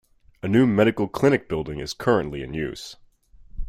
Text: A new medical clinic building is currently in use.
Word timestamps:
A 0.41 0.47
new 0.47 0.65
medical 0.65 1.07
clinic 1.07 1.47
building 1.47 1.77
is 1.77 1.93
currently 1.93 2.41
in 2.41 2.55
use. 2.55 2.95